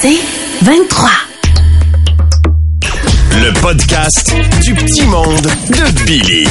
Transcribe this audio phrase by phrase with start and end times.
[0.00, 0.18] C'est
[0.62, 1.08] 23.
[3.32, 6.46] Le podcast du petit monde de Billy.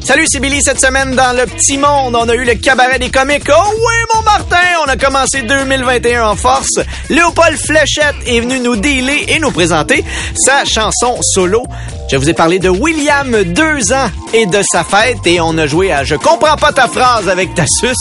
[0.00, 0.62] Salut, c'est Billy.
[0.62, 3.48] Cette semaine, dans le petit monde, on a eu le cabaret des comiques.
[3.50, 4.56] Oh oui, mon Martin!
[4.84, 6.78] On a commencé 2021 en force.
[7.08, 11.66] Léopold Fléchette est venu nous dealer et nous présenter sa chanson solo.
[12.10, 15.66] Je vous ai parlé de William, deux ans, et de sa fête, et on a
[15.66, 17.96] joué à Je comprends pas ta phrase avec Tassus.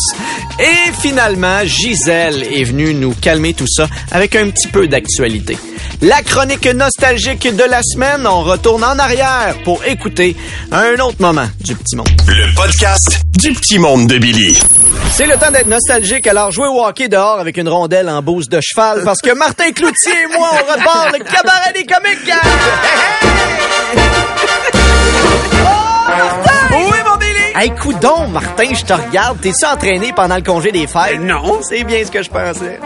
[0.59, 5.57] Et finalement, Gisèle est venue nous calmer tout ça avec un petit peu d'actualité.
[6.01, 10.35] La chronique nostalgique de la semaine, on retourne en arrière pour écouter
[10.71, 12.09] un autre moment du petit monde.
[12.27, 14.59] Le podcast du petit monde de Billy.
[15.13, 18.49] C'est le temps d'être nostalgique, alors jouez au hockey dehors avec une rondelle en bouse
[18.49, 23.32] de cheval parce que Martin Cloutier et moi, on repart le cabaret des comiques!
[27.55, 29.39] Hey, coudon, Martin, je te regarde.
[29.39, 31.19] T'es-tu entraîné pendant le congé des fêtes?
[31.21, 31.59] Non.
[31.61, 32.79] C'est bien ce que je pensais.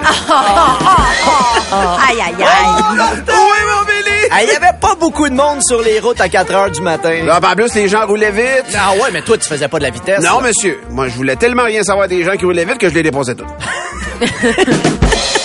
[1.71, 2.83] Aïe, aïe, aïe.
[2.99, 4.43] Oui, mon Billy!
[4.43, 7.23] Il y avait pas beaucoup de monde sur les routes à 4 heures du matin.
[7.23, 8.65] Là, en plus, les gens roulaient vite.
[8.77, 10.19] Ah ouais, mais toi, tu faisais pas de la vitesse.
[10.21, 10.47] Non, là.
[10.47, 10.81] monsieur.
[10.89, 13.35] Moi, je voulais tellement rien savoir des gens qui roulaient vite que je les déposais
[13.35, 13.45] tous.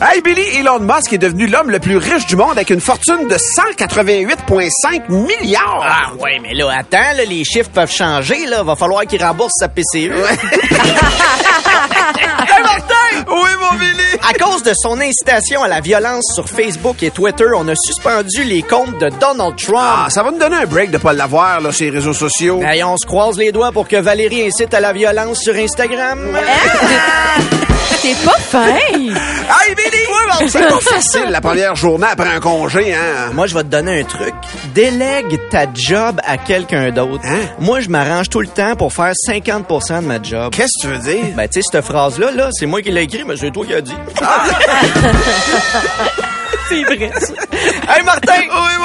[0.00, 3.28] Hey Billy, Elon Musk est devenu l'homme le plus riche du monde avec une fortune
[3.28, 5.84] de 188,5 milliards.
[5.84, 8.62] Ah ouais, mais là, attends, là, les chiffres peuvent changer, là.
[8.64, 9.84] Va falloir qu'il rembourse sa PCE.
[9.94, 10.10] hey,
[12.62, 13.24] Martin!
[13.28, 14.18] Oui, mon Billy.
[14.28, 18.42] À cause de son incitation à la violence sur Facebook et Twitter, on a suspendu
[18.42, 19.78] les comptes de Donald Trump.
[19.78, 22.60] Ah, ça va nous donner un break de pas l'avoir là, sur les réseaux sociaux.
[22.62, 26.18] Hey, on se croise les doigts pour que Valérie incite à la violence sur Instagram.
[28.06, 28.66] C'est pas fin.
[28.66, 30.48] Hey Billy!
[30.48, 33.30] C'est pas facile la première journée après un congé, hein?
[33.32, 34.34] Moi, je vais te donner un truc.
[34.74, 37.24] Délègue ta job à quelqu'un d'autre.
[37.24, 37.40] Hein?
[37.60, 40.52] Moi, je m'arrange tout le temps pour faire 50% de ma job.
[40.52, 41.34] Qu'est-ce que tu veux dire?
[41.34, 43.72] Ben, tu sais, cette phrase-là, là, c'est moi qui l'ai écrit, mais c'est toi qui
[43.72, 43.94] l'as dit.
[46.66, 47.32] C'est vrai, ça.
[47.94, 48.40] hey, Martin!
[48.50, 48.83] Oui!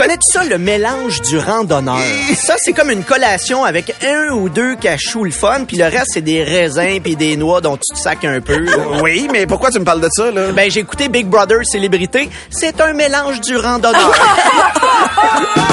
[0.00, 1.98] Connais-tu ça, le mélange du randonneur?
[2.34, 6.12] Ça, c'est comme une collation avec un ou deux cachous le fun, puis le reste,
[6.14, 8.64] c'est des raisins puis des noix dont tu te sacs un peu.
[9.02, 10.52] Oui, mais pourquoi tu me parles de ça, là?
[10.52, 12.30] Ben, j'ai écouté Big Brother Célébrité.
[12.48, 14.14] C'est un mélange du randonneur.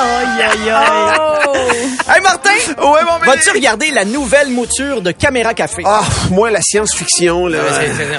[0.00, 1.88] Aïe, aïe, aïe.
[2.08, 2.50] hey, Martin!
[2.78, 3.18] Ouais, mon!
[3.26, 5.82] Vas-tu regarder la nouvelle mouture de Caméra Café?
[5.84, 7.58] Ah, moi, la science-fiction, là.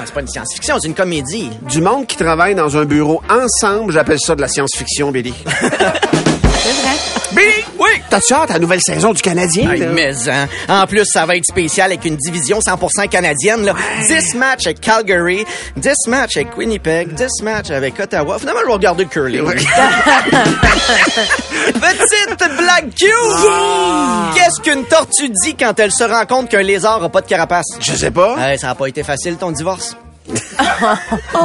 [0.04, 1.50] C'est pas une science-fiction, c'est une comédie.
[1.62, 5.34] Du monde qui travaille dans un bureau ensemble, j'appelle ça de la science-fiction, Billy.
[6.62, 6.96] C'est vrai.
[7.32, 7.64] Billy!
[7.78, 7.88] Oui!
[8.08, 9.86] T'as-tu hâte à la nouvelle saison du Canadien, là?
[9.86, 10.46] mais hein.
[10.68, 13.64] En plus, ça va être spécial avec une division 100% canadienne.
[13.64, 13.74] Là.
[14.06, 15.44] 10 matchs avec Calgary,
[15.76, 18.38] 10 matchs avec Winnipeg, 10 matchs avec Ottawa.
[18.38, 19.44] Finalement, je vais regarder le curling.
[21.72, 23.10] Petite blague cute!
[24.36, 27.66] Qu'est-ce qu'une tortue dit quand elle se rend compte qu'un lézard a pas de carapace?
[27.80, 28.36] Je sais pas.
[28.38, 29.96] Hey, ça a pas été facile, ton divorce.
[31.34, 31.38] Oh,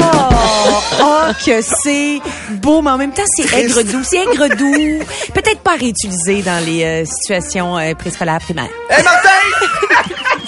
[1.02, 2.20] oh, que c'est
[2.52, 4.04] beau, mais en même temps, c'est aigre doux.
[4.04, 5.00] C'est aigre doux.
[5.34, 8.70] Peut-être pas réutilisé dans les euh, situations euh, préscolaires primaires.
[8.90, 9.30] Hey, Martin!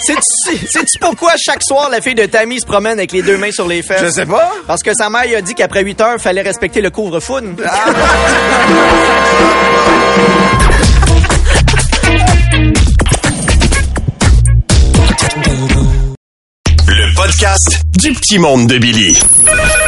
[0.00, 3.68] Sais-tu pourquoi chaque soir la fille de Tammy se promène avec les deux mains sur
[3.68, 4.02] les fesses?
[4.02, 4.52] Je sais pas.
[4.66, 7.38] Parce que sa mère lui a dit qu'après 8 heures, fallait respecter le couvre-fou.
[16.92, 19.16] Le podcast du petit monde de Billy.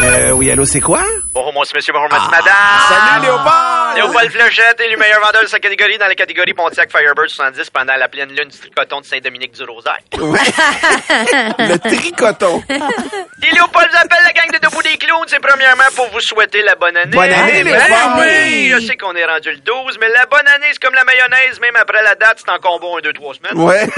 [0.03, 1.03] Euh, oui, allô, c'est quoi?
[1.35, 2.55] Bonjour, monsieur, monsieur, bonjour, monsieur, madame.
[2.89, 3.97] Salut, Léopold!
[3.97, 7.69] Léopold Flechette est le meilleur vendeur de sa catégorie dans la catégorie Pontiac Firebird 70
[7.71, 9.99] pendant la pleine lune du tricoton de Saint-Dominique du Rosaire.
[10.17, 12.63] Le tricoton.
[12.71, 16.63] Et Léopold vous appelle la gang de Debout des Clowns, c'est premièrement pour vous souhaiter
[16.63, 17.11] la bonne année.
[17.17, 18.21] Bonne année, Ben Léopold.
[18.21, 21.05] oui, je sais qu'on est rendu le 12, mais la bonne année, c'est comme la
[21.05, 23.59] mayonnaise, même après la date, c'est en combo 1, 2, 3 semaines.
[23.59, 23.87] Ouais.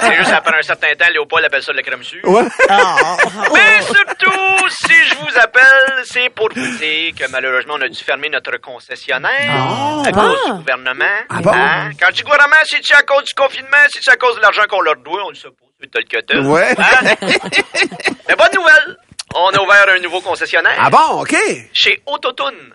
[0.00, 2.28] C'est juste après un certain temps, Léopold appelle ça le crème sucre.
[2.28, 2.42] ouais.
[3.54, 8.02] Mais surtout, si je vous appelle, c'est pour vous dire que malheureusement, on a dû
[8.02, 9.54] fermer notre concessionnaire
[10.06, 11.04] à cause du gouvernement.
[11.28, 11.52] Ah bon?
[11.54, 11.90] Hein?
[11.98, 13.84] Quand je dis gouvernement, c'est-tu à cause du confinement?
[13.88, 15.24] C'est-tu à cause de l'argent qu'on leur doit?
[15.26, 15.86] On le sait pas.
[15.92, 16.40] Tel que tel.
[16.46, 16.74] Ouais.
[16.78, 17.14] Hein?
[18.28, 18.96] Mais bonne nouvelle!
[19.34, 21.36] On a ouvert un nouveau concessionnaire Ah bon, OK.
[21.74, 22.72] chez Autotune.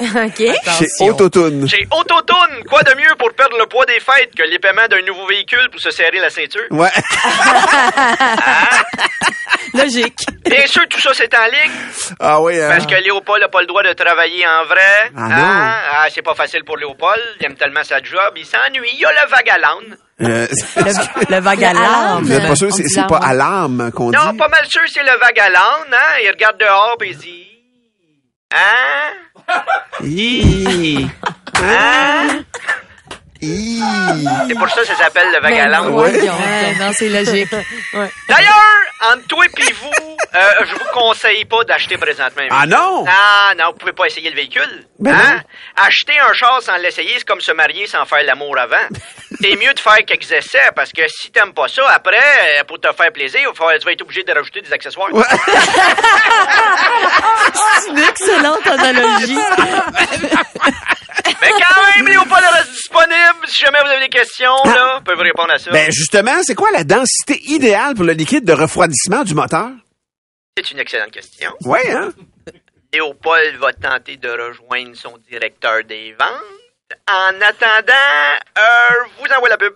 [0.00, 0.42] OK.
[0.78, 1.68] Chez Autotune.
[1.68, 5.02] Chez Autotune, quoi de mieux pour perdre le poids des fêtes que les paiements d'un
[5.06, 6.62] nouveau véhicule pour se serrer la ceinture?
[6.70, 6.90] Ouais.
[9.74, 10.18] Logique.
[10.44, 11.72] Bien sûr, tout ça, c'est en ligne?
[12.18, 12.68] Ah oui, hein.
[12.70, 15.10] Parce que Léopold n'a pas le droit de travailler en vrai.
[15.16, 15.34] Ah non.
[15.36, 15.74] Hein?
[15.92, 17.20] Ah, c'est pas facile pour Léopold.
[17.40, 18.32] Il aime tellement sa job.
[18.36, 18.90] Il s'ennuie.
[18.98, 19.96] Il a le vague à l'âne.
[20.22, 20.46] Euh,
[20.76, 22.24] Le, le vague à l'âme.
[22.24, 24.16] Vous êtes pas sûr, c'est pas l'âme qu'on dit?
[24.16, 25.92] Non, pas mal sûr, c'est le vague à l'âne.
[25.92, 26.18] Hein?
[26.24, 27.46] Il regarde dehors et il dit...
[28.52, 29.12] Hein?
[31.62, 32.40] Hein?
[33.42, 35.90] C'est pour ça que ça s'appelle le Ben, vagaland.
[35.90, 36.34] voyons.
[36.34, 37.50] Ouais, non, c'est logique.
[37.94, 38.10] Ouais.
[38.28, 38.54] D'ailleurs,
[39.12, 39.90] entre toi et vous,
[40.34, 42.42] euh, je vous conseille pas d'acheter présentement.
[42.50, 43.04] Ah non?
[43.06, 44.84] Ah non, vous pouvez pas essayer le véhicule.
[44.98, 45.40] Ben hein?
[45.76, 48.76] Acheter un char sans l'essayer, c'est comme se marier sans faire l'amour avant.
[49.40, 52.18] C'est mieux de faire quelques essais parce que si t'aimes pas ça, après,
[52.58, 55.08] euh, pour te faire plaisir, tu vas être obligé de rajouter des accessoires.
[57.54, 59.38] C'est une excellente analogie.
[61.40, 63.46] Mais quand même, Léopold reste disponible.
[63.46, 65.70] Si jamais vous avez des questions, là, vous pouvez répondre à ça.
[65.70, 69.70] Ben justement, c'est quoi la densité idéale pour le liquide de refroidissement du moteur?
[70.62, 71.50] C'est une excellente question.
[71.64, 72.10] Ouais, hein?
[72.92, 76.98] Léopold va tenter de rejoindre son directeur des ventes.
[77.08, 77.94] En attendant,
[78.58, 79.72] euh, je vous envoie la pub.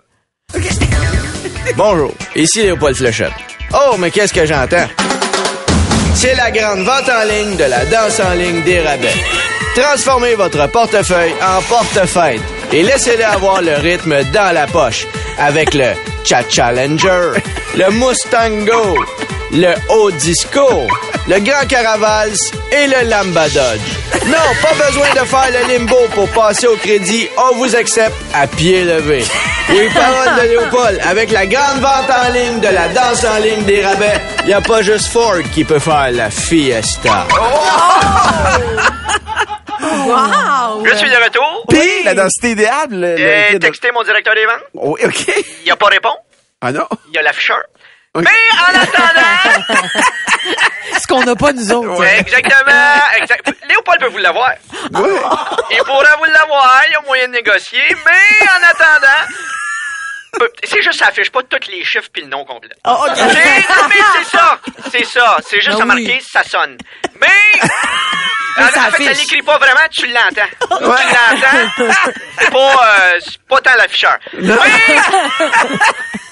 [1.75, 3.33] Bonjour, ici Léopold Fléchette.
[3.73, 4.87] Oh, mais qu'est-ce que j'entends?
[6.15, 9.15] C'est la grande vente en ligne de la danse en ligne des rabais.
[9.75, 12.43] Transformez votre portefeuille en portefeuille
[12.73, 15.07] et laissez-le avoir le rythme dans la poche
[15.39, 15.95] avec le
[16.25, 17.41] Cha Challenger,
[17.75, 19.03] le Mustango,
[19.55, 20.87] le Haut Disco,
[21.29, 22.33] le Grand Caravals
[22.73, 23.81] et le Lamba Dodge.
[24.27, 27.29] Non, pas besoin de faire le limbo pour passer au crédit.
[27.37, 29.25] On vous accepte à pied levé.
[29.71, 31.01] Oui, parole de Léopold.
[31.09, 34.53] Avec la grande vente en ligne de la danse en ligne des rabais, il n'y
[34.55, 37.27] a pas juste Ford qui peut faire la fiesta.
[39.81, 40.85] Wow!
[40.85, 41.65] Je suis de retour.
[41.69, 42.91] Puis, la densité idéale,
[43.53, 44.65] de- textez mon directeur des ventes.
[44.75, 45.45] Oh, OK.
[45.65, 46.17] Il a pas répondu.
[46.61, 46.87] Ah non?
[47.09, 47.63] Il y a l'afficheur.
[48.17, 48.31] Mais
[48.61, 49.65] en attendant,
[51.01, 51.99] Ce qu'on n'a pas, nous autres.
[51.99, 53.53] ouais, exactement, exact.
[53.69, 54.51] Léopold peut vous l'avoir.
[54.51, 55.21] Ouais.
[55.71, 59.33] Il pourra vous l'avoir, il y a moyen de négocier, mais en attendant,
[60.39, 62.75] peu- c'est juste, ça affiche pas tous les chiffres puis le nom complet.
[62.87, 63.65] Oh, non, mais
[64.17, 64.61] c'est ça,
[64.93, 66.23] c'est ça, c'est juste Ah à marquer, oui.
[66.31, 66.77] ça sonne.
[67.21, 67.61] Mais,
[68.59, 70.51] en ça fait, ça l'écrit pas vraiment, tu l'entends.
[70.61, 71.93] Tu l'entends,
[72.39, 74.19] c'est pas, euh, c'est pas tant l'afficheur.
[74.35, 74.55] Mais,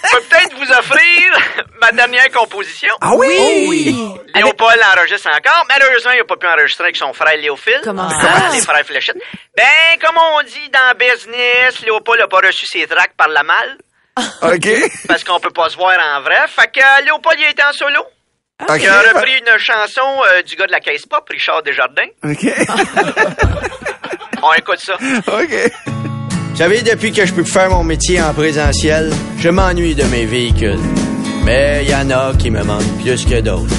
[0.05, 1.33] je peux peut-être vous offrir
[1.81, 2.93] ma dernière composition.
[3.01, 3.37] Ah oui?
[3.39, 3.97] Oh oui.
[4.35, 5.65] Léopold enregistre encore.
[5.69, 7.81] Malheureusement, il n'a pas pu enregistrer avec son frère Léophile.
[7.85, 8.49] Comment Ah, ça?
[8.55, 9.17] Les frères Fléchette.
[9.57, 9.65] Ben,
[10.05, 13.79] comme on dit dans business, Léopold n'a pas reçu ses tracts par la malle.
[14.43, 14.69] OK.
[15.09, 16.39] Parce qu'on peut pas se voir en vrai.
[16.49, 18.01] Fait que euh, Léopold, il a été en solo.
[18.69, 18.79] OK.
[18.81, 22.09] Il a repris une chanson euh, du gars de la caisse pop, Richard Desjardins.
[22.25, 22.45] OK.
[24.43, 24.95] On écoute ça.
[25.29, 26.02] OK.
[26.63, 30.27] Vous savez, depuis que je peux faire mon métier en présentiel, je m'ennuie de mes
[30.27, 30.79] véhicules.
[31.45, 33.75] Mais il y en a qui me manquent plus que d'autres.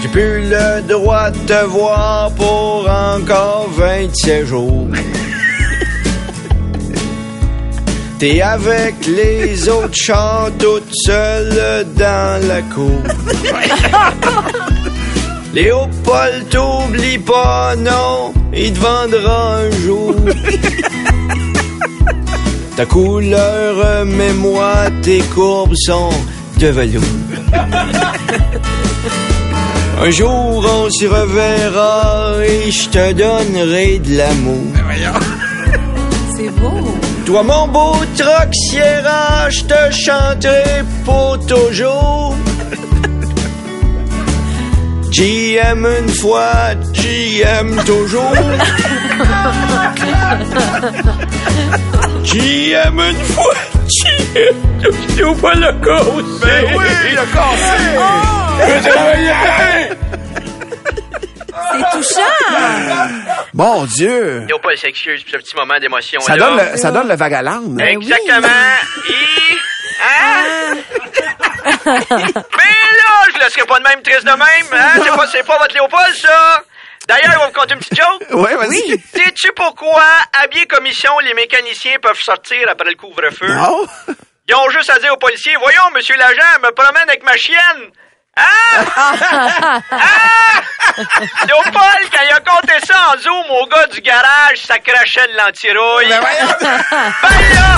[0.00, 4.86] J'ai plus le droit de te voir pour encore 27 jours.
[8.18, 13.02] T'es avec les autres chats toute seule dans la cour.
[15.52, 20.14] Léopold, t'oublie pas, non, il te vendra un jour.
[22.78, 26.10] Ta couleur, moi tes courbes sont
[26.60, 27.02] de velours.
[30.00, 34.72] Un jour, on se reverra et je te donnerai de l'amour.
[36.36, 36.94] C'est beau.
[37.26, 42.36] Toi, mon beau troc Sierra, je te chanterai pour toujours.
[45.10, 48.36] J'y aime une fois, j'y aime toujours.
[52.24, 53.54] J'y aime une fois,
[53.88, 56.40] j'y aime toujours pas le cause.
[56.40, 57.78] Ben oui, il a cassé.
[61.72, 62.36] C'est touchant.
[63.54, 64.44] Mon Dieu.
[64.46, 66.20] Léopold s'excuse pour ce petit moment d'émotion.
[66.20, 66.50] Ça là.
[66.50, 67.62] donne le, ça donne le vagaland.
[67.68, 67.86] Ben.
[67.88, 68.48] Exactement.
[69.08, 69.12] Et...
[70.00, 70.76] Hein?
[71.86, 74.68] Mais là, je laisserai pas de même triste de même.
[74.72, 75.00] Hein?
[75.02, 76.62] C'est pas, c'est pas votre Léopold, ça.
[77.08, 78.22] D'ailleurs, vais vous conter une petite joke.
[78.38, 79.00] Ouais, vas-y.
[79.14, 80.04] Sais-tu pourquoi,
[80.42, 83.48] habillés commission, les mécaniciens peuvent sortir après le couvre-feu?
[83.48, 83.86] Non?
[84.46, 87.90] Ils ont juste à dire aux policiers, voyons, monsieur l'agent, me promène avec ma chienne.
[88.36, 88.84] Hein?
[89.90, 90.60] ah!
[91.46, 95.36] Léopold, quand il a compté ça en zoom au gars du garage, ça crachait de
[95.36, 96.08] l'antirouille.
[96.08, 96.54] Ben voyons.
[97.22, 97.76] Ben là!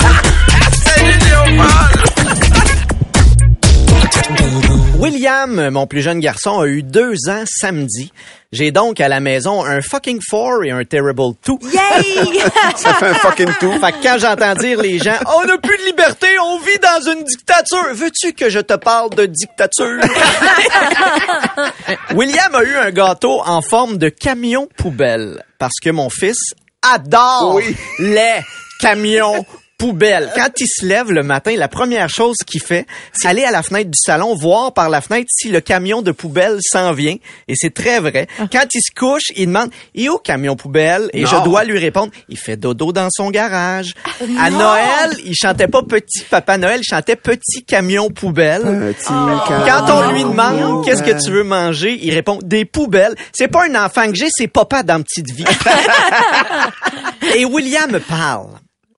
[4.99, 8.11] William, mon plus jeune garçon, a eu deux ans samedi.
[8.53, 11.57] J'ai donc à la maison un fucking four et un terrible two.
[11.63, 12.41] Yay!
[12.75, 13.71] Ça fait un fucking tout.
[13.79, 17.11] Fait que quand j'entends dire les gens, on n'a plus de liberté, on vit dans
[17.13, 17.93] une dictature.
[17.93, 20.01] Veux-tu que je te parle de dictature?
[22.13, 27.53] William a eu un gâteau en forme de camion poubelle parce que mon fils adore
[27.55, 27.73] Oui.
[27.99, 28.41] les
[28.81, 29.45] camions
[29.81, 30.29] poubelle.
[30.35, 33.63] Quand il se lève le matin, la première chose qu'il fait, c'est aller à la
[33.63, 37.15] fenêtre du salon, voir par la fenêtre si le camion de poubelle s'en vient.
[37.47, 38.27] Et c'est très vrai.
[38.51, 41.09] Quand il se couche, il demande, et au camion poubelle?
[41.13, 43.95] Et je dois lui répondre, il fait dodo dans son garage.
[44.39, 48.93] À Noël, il chantait pas petit Papa Noël, il chantait petit camion poubelle.
[48.93, 53.15] Petit Quand on lui demande qu'est-ce que tu veux manger, il répond des poubelles.
[53.33, 55.45] C'est pas un enfant que j'ai, c'est papa dans Petite Vie.
[57.35, 58.49] Et William parle.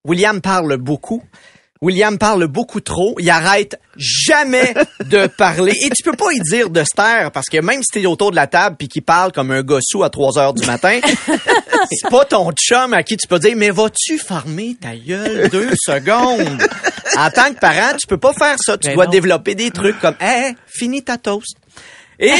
[0.05, 1.23] William parle beaucoup.
[1.81, 3.15] William parle beaucoup trop.
[3.19, 4.73] Il arrête jamais
[5.05, 5.73] de parler.
[5.81, 8.31] Et tu peux pas y dire de se taire parce que même si t'es autour
[8.31, 10.99] de la table puis qu'il parle comme un gossou à 3 heures du matin,
[11.89, 15.71] c'est pas ton chum à qui tu peux dire, mais vas-tu farmer ta gueule deux
[15.75, 16.61] secondes?
[17.17, 18.77] En tant que parent, tu peux pas faire ça.
[18.77, 19.11] Tu Ben dois non.
[19.11, 21.55] développer des trucs comme, hey, finis ta toast.
[22.19, 22.31] Et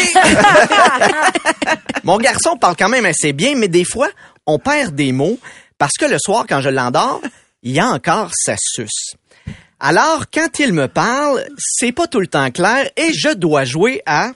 [2.04, 4.10] mon garçon parle quand même assez bien, mais des fois,
[4.46, 5.40] on perd des mots
[5.78, 7.22] parce que le soir, quand je l'endors,
[7.64, 9.16] il y a encore sa suce.
[9.80, 14.02] Alors, quand il me parle, c'est pas tout le temps clair et je dois jouer
[14.06, 14.32] à...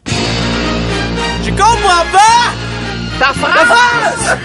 [1.44, 2.54] Je comprends pas!
[3.20, 4.38] Ta phrase!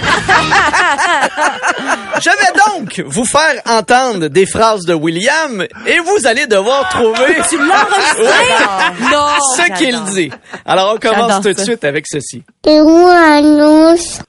[2.23, 7.37] je vais donc vous faire entendre des phrases de William et vous allez devoir trouver
[7.51, 9.11] Tu l'as enregistré?
[9.11, 9.29] Non.
[9.57, 10.31] ce qu'il dit.
[10.65, 12.43] Alors, on commence tout de suite avec ceci.
[12.67, 14.21] Et annonce.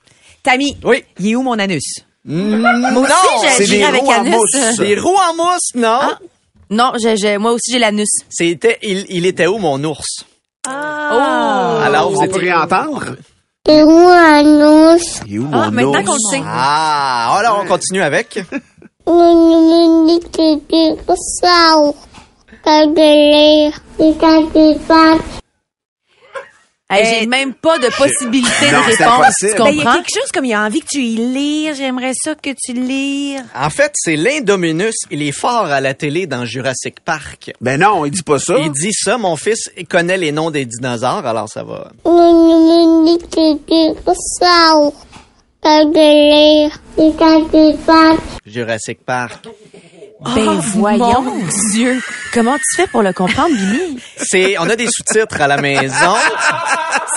[0.43, 1.05] Tammy, Oui.
[1.19, 2.03] il est où mon anus?
[2.25, 4.35] Moi aussi, j'ai- des avec roues en Anus.
[4.35, 4.77] mousse.
[4.77, 5.99] Des roues en mousse, non?
[6.01, 6.19] Ah.
[6.69, 8.09] Non, j'ai, j'ai- moi aussi j'ai l'anus.
[8.29, 10.23] C'était, il, il était où mon ours?
[10.67, 11.81] Ah.
[11.85, 12.51] Alors, vous On peut étiez...
[12.51, 13.03] réentendre?
[13.67, 15.19] Et moi, annonce.
[15.27, 16.05] Il est où Ah, mon maintenant ours?
[16.07, 16.41] qu'on le sait.
[16.45, 18.39] Ah, alors on continue avec.
[19.05, 21.75] On dit que tu ça.
[22.63, 23.73] Quand de l'air.
[23.99, 25.19] Et quand tu parles.
[26.95, 29.35] Hey, j'ai même pas de possibilité Non, de c'est réponse.
[29.39, 29.93] Tu Ben, il y a comprends?
[29.95, 31.73] quelque chose comme il a envie que tu y lires.
[31.75, 33.41] J'aimerais ça que tu lires.
[33.55, 34.95] En fait, c'est l'Indominus.
[35.11, 37.51] Il est fort à la télé dans Jurassic Park.
[37.61, 38.55] Ben non, il dit pas ça.
[38.59, 41.91] Il dit ça, mon fils il connaît les noms des dinosaures, alors ça va.
[48.45, 49.45] Jurassic Park.
[50.35, 51.21] Ben voyons.
[51.21, 51.39] Mon
[51.71, 52.01] Dieu.
[52.33, 53.99] Comment tu fais pour le comprendre, Billy?
[54.17, 56.15] C'est, on a des sous-titres à la maison.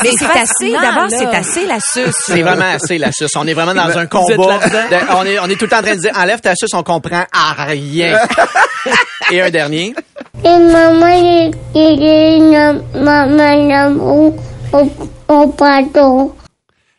[0.03, 0.73] Mais c'est assez.
[0.73, 2.15] D'abord, c'est assez la suce.
[2.27, 3.31] C'est vraiment assez la suce.
[3.37, 4.37] On est vraiment dans un combat.
[4.37, 6.75] de- on est, on est tout le temps en train de dire, enlève ta suce,
[6.75, 8.19] on comprend à rien.
[9.31, 9.95] Et un dernier.
[10.45, 11.53] Et maman, il
[13.69, 14.35] l'amour.
[14.73, 14.91] Au,
[15.29, 16.35] au pardon.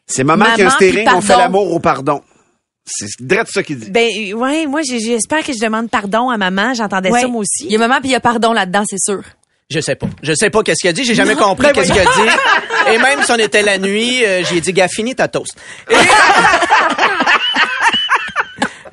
[0.05, 2.21] C'est maman, qui a un on fait l'amour au pardon.
[2.87, 3.91] C'est direct ça qu'il dit.
[3.91, 6.73] Ben ouais, moi j'espère que je demande pardon à maman.
[6.73, 7.21] J'entendais Ouais.
[7.21, 7.65] ça moi aussi.
[7.65, 9.21] Il y a maman puis il y a pardon là-dedans, c'est sûr.
[9.69, 10.07] Je sais pas.
[10.23, 11.03] Je sais pas qu'est-ce qu'il a dit.
[11.03, 12.93] J'ai jamais compris qu'est-ce qu'il a dit.
[12.93, 15.57] Et même si on était la nuit, euh, j'ai dit, gars, finis ta toast.
[15.91, 15.95] Et-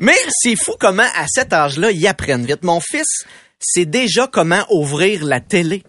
[0.01, 2.65] Mais c'est fou comment, à cet âge-là, ils apprennent vite.
[2.65, 3.25] Mon fils
[3.61, 5.85] sait déjà comment ouvrir la télé.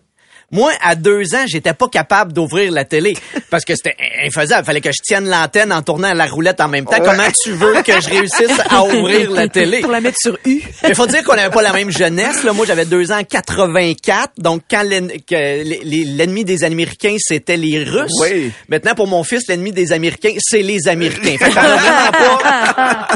[0.51, 3.17] Moi, à deux ans, j'étais pas capable d'ouvrir la télé
[3.49, 4.65] parce que c'était infaisable.
[4.65, 6.97] Fallait que je tienne l'antenne en tournant la roulette en même temps.
[7.03, 9.81] Comment tu veux que je réussisse à ouvrir la télé?
[9.81, 10.61] Pour la mettre sur U.
[10.87, 12.43] Il faut dire qu'on n'avait pas la même jeunesse.
[12.43, 12.53] Là.
[12.53, 14.33] Moi, j'avais deux ans en 84.
[14.37, 18.11] Donc, quand l'ennemi des Américains, c'était les Russes.
[18.21, 18.51] Oui.
[18.69, 21.37] Maintenant, pour mon fils, l'ennemi des Américains, c'est les Américains.
[21.37, 23.07] Fait pas...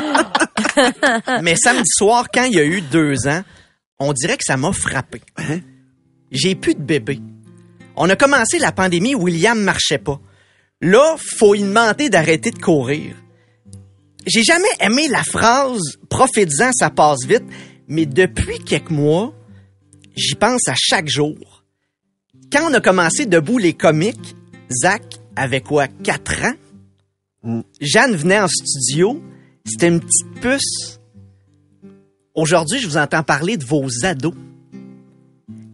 [1.42, 3.44] Mais samedi soir, quand il y a eu deux ans,
[4.00, 5.22] on dirait que ça m'a frappé.
[6.32, 7.20] J'ai plus de bébé.
[7.96, 10.20] On a commencé la pandémie, William marchait pas.
[10.82, 13.16] Là, faut lui demander d'arrêter de courir.
[14.26, 17.44] J'ai jamais aimé la phrase profites-en, ça passe vite,
[17.88, 19.34] mais depuis quelques mois,
[20.16, 21.64] j'y pense à chaque jour.
[22.52, 24.36] Quand on a commencé debout les comiques,
[24.72, 25.04] Zach
[25.36, 27.62] avait quoi, 4 ans?
[27.80, 29.22] Jeanne venait en studio,
[29.66, 31.00] c'était une petite puce.
[32.36, 34.34] Aujourd'hui, je vous entends parler de vos ados.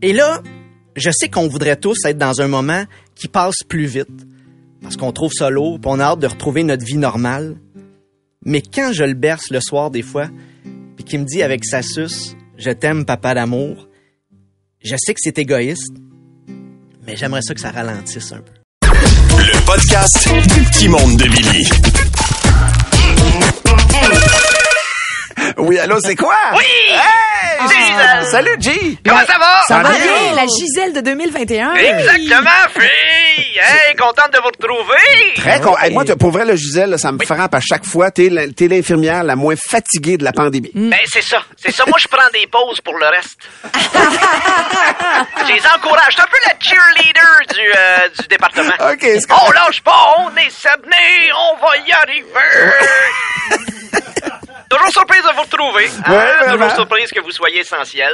[0.02, 0.42] Et là,
[0.96, 2.86] je sais qu'on voudrait tous être dans un moment
[3.16, 4.28] qui passe plus vite,
[4.82, 7.58] parce qu'on trouve ça lourd, puis on a hâte de retrouver notre vie normale.
[8.46, 10.30] Mais quand je le berce le soir des fois,
[10.96, 13.88] puis qu'il me dit avec sa suce, je t'aime papa d'amour,
[14.84, 15.94] je sais que c'est égoïste,
[17.06, 18.52] mais j'aimerais ça que ça ralentisse un peu.
[19.38, 21.68] Le podcast du petit monde de Billy.
[25.58, 26.36] Oui, allô, c'est quoi?
[26.54, 26.64] Oui!
[26.90, 27.68] Hey!
[27.68, 28.26] Gisèle!
[28.30, 28.98] Salut, G!
[29.06, 29.62] Comment ça va?
[29.68, 30.34] Ça va bien?
[30.36, 31.74] la Gisèle de 2021.
[31.76, 33.58] Exactement, fille!
[33.58, 35.34] Hey, contente de vous retrouver!
[35.38, 35.78] Très con.
[35.78, 38.12] Hey, moi, pour vrai, le Gisèle, ça me frappe à chaque fois.
[38.12, 40.72] T'es l'infirmière la moins fatiguée de la pandémie.
[40.74, 41.42] Ben, c'est ça.
[41.56, 41.86] C'est ça.
[41.88, 43.40] Moi, je prends des pauses pour le reste.
[43.74, 46.16] Je les encourage.
[46.16, 48.74] C'est un peu la cheerleader du, euh, du département.
[48.92, 52.26] OK, c'est On lâche pas, on est sabné, on va y arriver.
[54.70, 55.90] Toujours surprise de vous retrouver.
[56.06, 56.12] hein?
[56.12, 58.14] Ouais, Toujours surprise que vous soyez essentiel.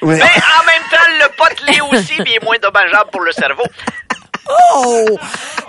[0.00, 0.16] Ouais.
[0.16, 3.64] Mais en même temps, le pot l'est aussi, bien moins dommageable pour le cerveau.
[4.74, 5.18] Oh!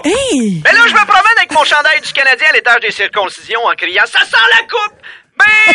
[0.04, 0.62] Hey!
[0.66, 3.74] Mais là, je me promène avec mon chandail du Canadien à l'étage des circoncisions en
[3.76, 4.98] criant «Ça sent la coupe!»
[5.38, 5.74] Ben!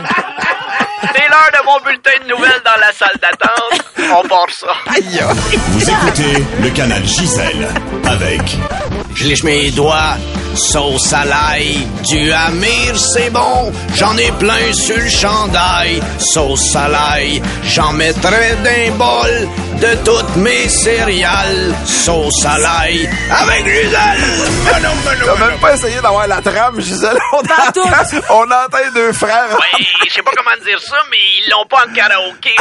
[1.14, 3.82] C'est l'heure de mon bulletin de nouvelles dans la salle d'attente.
[4.12, 4.72] On part ça.
[5.68, 7.68] Vous écoutez le canal Gisèle
[8.06, 8.40] avec
[9.14, 10.16] Je lèche mes doigts,
[10.54, 13.72] sauce à l'ail, du Amir, c'est bon.
[13.94, 17.42] J'en ai plein sur le chandail, sauce à l'ail.
[17.64, 19.48] J'en mettrai d'un bol
[19.80, 24.24] de toutes mes céréales, sauce à l'ail, avec Gisèle.
[24.70, 27.18] T'as même pas essayé d'avoir la trame, Gisèle.
[27.32, 27.80] On Partout.
[27.80, 29.48] entend, on entend deux frères.
[29.78, 32.54] Oui, je sais pas comment dire ça, mais ils l'ont pas en karaoké.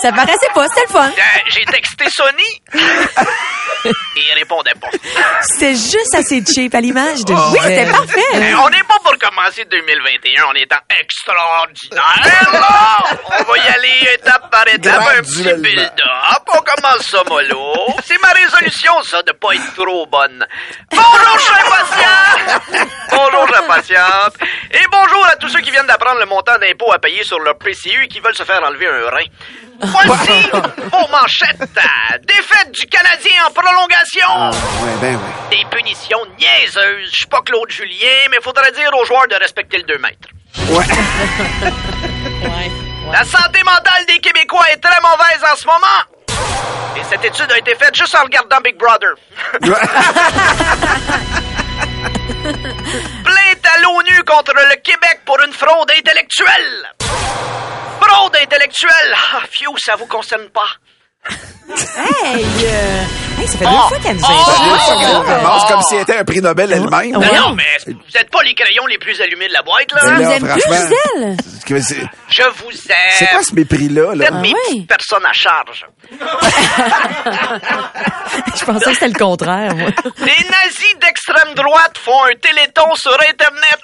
[0.00, 1.08] Ça paraissait pas, c'était le fun.
[1.08, 3.92] Euh, J'ai texté Sony.
[4.18, 4.88] Et il répondait pas.
[5.42, 7.86] C'était juste assez cheap à l'image de Oui, Gisèle.
[7.86, 8.54] c'était parfait.
[8.64, 12.50] On n'est pas pour commencer 2021 en étant extraordinaire.
[12.52, 12.96] là.
[13.38, 16.42] On va y aller étape par étape, un petit build-up.
[16.52, 17.74] On commence ça mollo.
[18.04, 20.44] C'est ma résolution, ça, de pas être trop bonne.
[20.90, 22.84] Bonjour, chers patients!
[23.10, 24.34] Bonjour, chers patientes.
[24.72, 27.56] Et bonjour à tous ceux qui viennent d'apprendre le montant d'impôt à payer sur leur
[27.58, 29.24] PCU et qui veulent se faire enlever un rein.
[29.80, 31.58] Voici vos manchettes.
[32.26, 34.26] Défaite du Canadien en prolongation.
[34.28, 35.22] Ah, ouais, ben ouais.
[35.56, 37.10] Des punitions niaiseuses.
[37.10, 40.28] Je suis pas Claude Julien, mais faudrait dire aux joueurs de respecter le 2 mètres.
[40.70, 40.84] Ouais.
[43.12, 46.04] La santé mentale des Québécois est très mauvaise en ce moment.
[46.96, 49.14] Et cette étude a été faite juste en regardant Big Brother.
[52.42, 56.92] Plainte à l'ONU contre le Québec pour une fraude intellectuelle.
[58.00, 59.14] Fraude intellectuelle.
[59.34, 60.68] Ah, fiou, ça vous concerne pas.
[61.28, 63.02] Hey, euh,
[63.40, 63.88] hey, ça fait deux Oh.
[63.88, 64.32] fois qu'elle nous Oh.
[64.32, 65.26] invite.
[65.28, 67.12] Elle ramasse comme si elle était un prix Nobel elle-même.
[67.12, 67.36] Non, Ouais.
[67.36, 70.00] non, mais vous êtes pas les crayons les plus allumés de la boîte, là.
[70.00, 70.96] Tu là, nous aimes plus, franchement.
[71.16, 71.36] Gisèle?
[71.66, 72.96] Que c'est- Je vous aime.
[73.18, 74.14] C'est quoi ce mépris-là?
[74.14, 74.40] Vous êtes Là?
[74.40, 74.60] mes ouais.
[74.68, 75.86] petites personnes à charge.
[78.58, 79.90] Je pensais que c'était le contraire, moi.
[80.18, 83.80] Les nazis d'extrême droite font un téléthon sur Internet.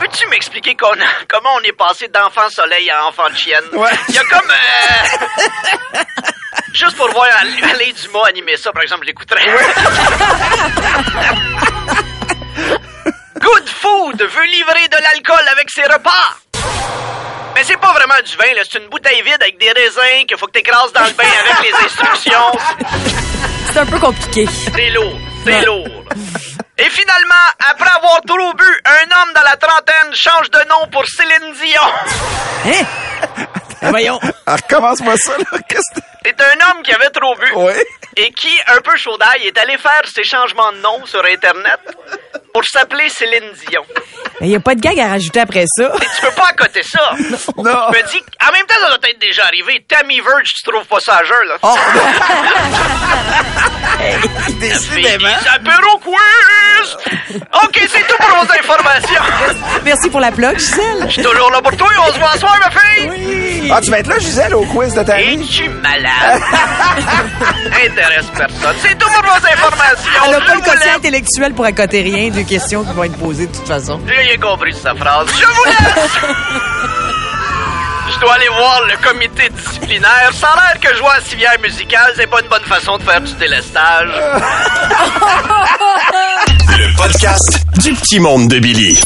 [0.00, 0.94] Peux-tu m'expliquer qu'on-
[1.28, 3.64] comment on est passé d'enfant soleil à enfant de chienne?
[3.72, 3.90] Ouais.
[4.08, 4.50] Il y a comme...
[4.50, 5.98] euh,
[6.74, 9.44] Juste pour voir Al- Alain Dumas animer ça, par exemple, j'écouterais.
[13.40, 16.36] Good Food veut livrer de l'alcool avec ses repas.
[17.54, 18.62] Mais c'est pas vraiment du vin, là.
[18.70, 21.70] C'est une bouteille vide avec des raisins qu'il faut que t'écrases dans le bain avec
[21.70, 22.52] les instructions.
[23.72, 24.46] C'est un peu compliqué.
[24.74, 26.04] C'est lourd, c'est lourd.
[26.78, 27.34] Et finalement,
[27.70, 31.82] après avoir trop bu, un homme dans la trentaine change de nom pour Céline Dion.
[32.66, 32.84] Hein?
[33.82, 34.20] Ben voyons.
[34.46, 35.58] Ah, Recommence-moi ça, là.
[35.68, 37.86] Qu'est-ce que C'est un homme qui avait trop bu Ouais.
[38.16, 41.80] et qui, un peu chaud d'ail, est allé faire ses changements de nom sur Internet
[42.58, 43.84] pour s'appeler Céline Dion.
[44.40, 45.92] Il n'y a pas de gag à rajouter après ça.
[45.94, 47.12] Et tu peux pas accoter ça.
[47.56, 47.86] Non.
[47.92, 49.84] Je me dis, en même temps, ça doit être déjà arrivé.
[49.88, 51.56] Tammy Verge, tu trouves pas ça à jeun, là?
[51.62, 51.76] Oh,
[54.60, 55.28] décidément.
[55.54, 56.96] apéro quiz!
[57.64, 59.22] OK, c'est tout pour vos informations.
[59.84, 61.04] Merci pour la plug, Gisèle.
[61.06, 63.37] Je suis toujours là pour toi on se voit ce soir, ma fille!
[63.70, 65.34] Ah, tu vas être là, Gisèle, au quiz de ta vie?
[65.34, 66.42] Es-tu malade?
[67.86, 68.76] Intéresse personne.
[68.82, 70.10] C'est tout pour vos informations.
[70.24, 73.46] Elle n'a pas le quotient intellectuel pour accoter rien de questions qui vont être posées
[73.46, 74.00] de toute façon.
[74.06, 75.28] J'ai rien compris de sa phrase.
[75.38, 76.18] Je vous laisse!
[78.10, 80.30] Je dois aller voir le comité disciplinaire.
[80.32, 83.20] Ça a l'air que jouer à civière musicale, c'est pas une bonne façon de faire
[83.20, 84.08] du délestage.
[86.78, 88.98] le podcast du petit monde de Billy.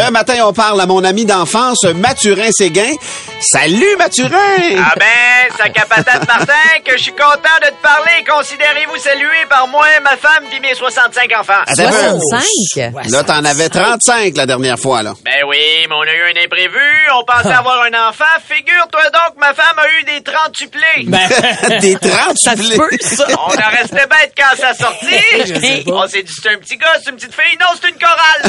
[0.00, 2.92] Ce matin, on parle à mon ami d'enfance, Mathurin Séguin.
[3.40, 4.76] Salut, Mathurin!
[4.78, 6.52] Ah ben, sac à patate Martin,
[6.84, 8.24] que je suis content de te parler.
[8.28, 11.62] Considérez-vous salué par moi, ma femme puis mes 65 enfants.
[11.66, 12.18] Attends un peu.
[12.18, 13.10] 65?
[13.10, 15.14] Là, t'en avais 35 la dernière fois, là.
[15.22, 15.58] Ben oui,
[15.88, 16.80] mais on a eu un imprévu.
[17.14, 18.24] On pensait avoir un enfant.
[18.46, 21.06] Figure-toi donc, ma femme a eu des 30 tuplés.
[21.80, 23.26] Des 30 Ça se peut, ça.
[23.46, 25.84] On en restait bête quand ça sortit.
[25.90, 27.56] On s'est dit, c'est un petit gars, c'est une petite fille.
[27.58, 28.42] Non, c'est une chorale.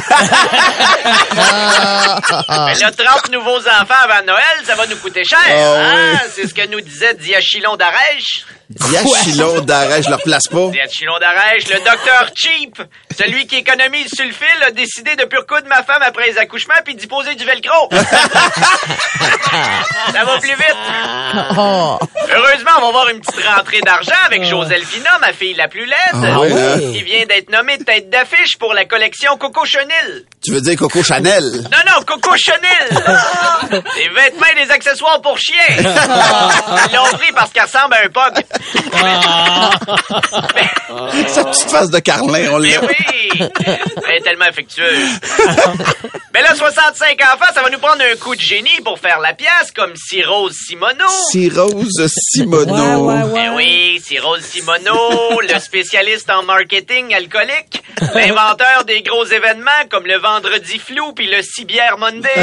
[2.67, 5.39] Mais là, 30 nouveaux enfants avant Noël, ça va nous coûter cher.
[5.45, 6.19] hein?
[6.33, 8.45] C'est ce que nous disait Diachilon d'Arèche.
[8.79, 10.67] Diachylon d'arrêt, je le replace pas.
[10.69, 12.81] Diachylon d'Arèche, le docteur Cheap,
[13.17, 16.37] celui qui économise sur le fil, a décidé de pure de ma femme après les
[16.37, 17.89] accouchements puis d'y poser du velcro.
[20.13, 20.75] Ça va plus vite.
[21.57, 21.97] Oh.
[22.33, 25.97] Heureusement, on va voir une petite rentrée d'argent avec Joselphina, ma fille la plus laide,
[26.13, 26.79] Ah oui, hein?
[26.79, 30.23] qui vient d'être nommée tête d'affiche pour la collection Coco Chanel.
[30.43, 31.43] Tu veux dire Coco Chanel?
[31.43, 32.89] Non, non, Coco Chanel!
[33.95, 35.55] Des vêtements et des accessoires pour chiens!
[35.77, 38.43] Ils l'ont pris parce qu'elle ressemble à un pug.
[41.27, 42.81] Sa petite face de Carlin, on Mais l'a.
[42.81, 42.95] oui!
[44.07, 45.09] Elle est tellement affectueuse.
[46.33, 49.33] Mais là, 65 enfants, ça va nous prendre un coup de génie pour faire la
[49.33, 51.05] pièce, comme Cyrose Simoneau.
[51.55, 52.73] Rose Simoneau.
[53.05, 53.33] Ouais, ouais, ouais.
[53.33, 57.83] Ben oui, Cyrose Simoneau, le spécialiste en marketing alcoolique,
[58.15, 62.29] l'inventeur des gros événements comme le Vendredi Flou puis le Cibière Monday.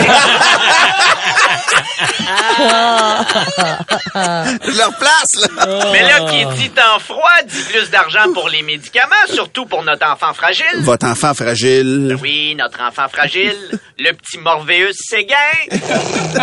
[4.76, 5.48] Leur place, là.
[5.92, 10.06] Mais là, qui dit temps froid, dit plus d'argent pour les médicaments, surtout pour notre
[10.06, 10.64] enfant fragile.
[10.80, 12.16] Votre enfant fragile.
[12.22, 13.56] Oui, notre enfant fragile,
[13.98, 15.34] le petit Morvéus Séguin,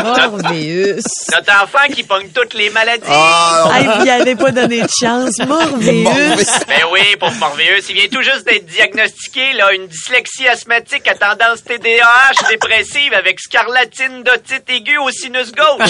[0.03, 1.03] Morvéus.
[1.33, 3.03] notre enfant qui pogne toutes les maladies.
[3.09, 5.37] Ah, Hey, vous y avez pas donné de chance.
[5.47, 6.05] Morvéus.
[6.67, 11.15] Ben oui, pauvre Morvéus, il vient tout juste d'être diagnostiqué, là, une dyslexie asthmatique à
[11.15, 15.89] tendance TDAH dépressive avec scarlatine d'otite aiguë au sinus gauche.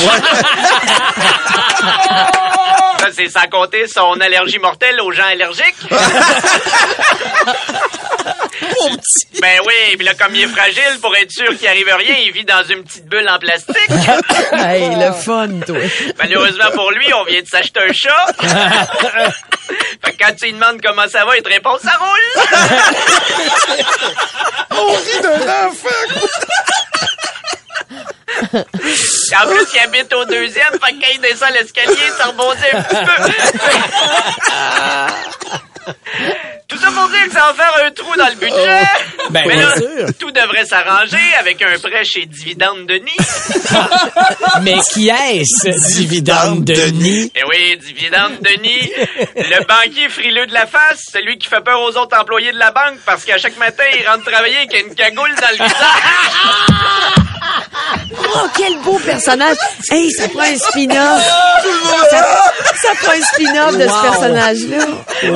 [3.00, 5.76] Ça, c'est sans compter son allergie mortelle aux gens allergiques.
[9.42, 12.32] Ben oui, puis là, comme il est fragile, pour être sûr qu'il arrive rien, il
[12.32, 13.76] vit dans une petite bulle en plastique.
[14.54, 15.78] Hey, le fun, toi.
[16.18, 18.34] Malheureusement pour lui, on vient de s'acheter un chat.
[20.04, 22.44] fait que quand tu lui demandes comment ça va, il te répond ça roule.
[24.72, 25.90] On rit d'un enfant.
[29.34, 32.82] En plus, il habite au deuxième, fait que quand il descend l'escalier, ça rebondit un
[32.84, 33.24] petit peu.
[36.68, 38.82] Tout ça pour dire que ça va faire un trou dans le budget.
[39.36, 40.08] Ben, Mais là, sûr.
[40.18, 43.18] tout devrait s'arranger avec un prêt chez Dividende Denis.
[44.62, 47.30] Mais qui est-ce, Dividende Denis?
[47.36, 48.92] Eh oui, Dividende Denis,
[49.36, 52.72] le banquier frileux de la face, celui qui fait peur aux autres employés de la
[52.72, 55.76] banque parce qu'à chaque matin, il rentre travailler avec une cagoule dans le visage.
[58.18, 59.58] Oh, quel beau personnage.
[59.90, 61.22] Hey, ça prend un spin-off.
[62.10, 62.26] Ça,
[62.82, 64.86] ça prend un spin-off de ce personnage-là.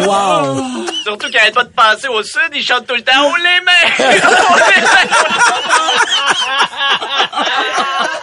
[0.06, 0.64] Wow!
[1.04, 3.62] Surtout qu'il arrête pas de passer au sud, il chante tout le temps «Haut les
[3.66, 3.89] mains!
[3.98, 5.10] Haut les mains!»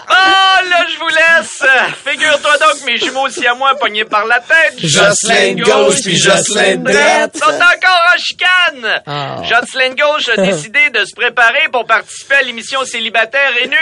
[0.08, 1.62] Oh, là, je vous laisse.
[2.04, 4.74] Figure-toi donc mes jumeaux aussi à moi pognés par la tête.
[4.78, 7.36] Jocelyne gauche puis Jocelyne droite.
[7.36, 9.02] sont encore en chicane.
[9.06, 9.36] Ah.
[9.42, 13.76] Jocelyne Gauche a décidé de se préparer pour participer à l'émission Célibataire et nu.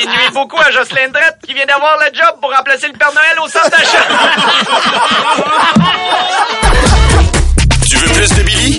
[0.00, 3.12] Il nuit beaucoup à Jocelyne Drette qui vient d'avoir le job pour remplacer le Père
[3.12, 4.06] Noël au centre d'achat.
[7.88, 8.78] Tu veux plus de Billy?